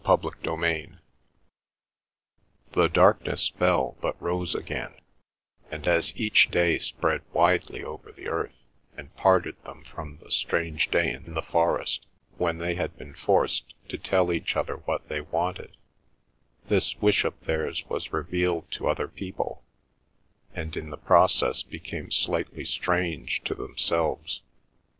CHAPTER 0.03 0.29
XXII 0.43 0.93
The 2.71 2.87
darkness 2.89 3.49
fell, 3.49 3.97
but 4.01 4.19
rose 4.19 4.55
again, 4.55 4.95
and 5.69 5.85
as 5.85 6.11
each 6.17 6.49
day 6.49 6.79
spread 6.79 7.21
widely 7.33 7.83
over 7.83 8.11
the 8.11 8.27
earth 8.27 8.63
and 8.97 9.15
parted 9.15 9.63
them 9.63 9.83
from 9.83 10.17
the 10.17 10.31
strange 10.31 10.89
day 10.89 11.11
in 11.11 11.35
the 11.35 11.43
forest 11.43 12.07
when 12.39 12.57
they 12.57 12.73
had 12.73 12.97
been 12.97 13.13
forced 13.13 13.75
to 13.89 13.99
tell 13.99 14.31
each 14.33 14.55
other 14.57 14.77
what 14.77 15.07
they 15.07 15.21
wanted, 15.21 15.77
this 16.65 16.97
wish 16.99 17.23
of 17.23 17.39
theirs 17.41 17.85
was 17.87 18.11
revealed 18.11 18.71
to 18.71 18.87
other 18.87 19.07
people, 19.07 19.63
and 20.55 20.75
in 20.75 20.89
the 20.89 20.97
process 20.97 21.61
became 21.61 22.09
slightly 22.09 22.65
strange 22.65 23.43
to 23.43 23.53
themselves. 23.53 24.41